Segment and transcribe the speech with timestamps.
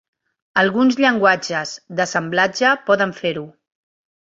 [0.61, 3.47] Alguns llenguatges d'assemblatge poden fer-ho.